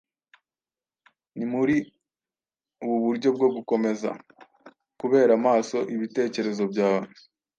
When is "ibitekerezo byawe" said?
5.95-7.09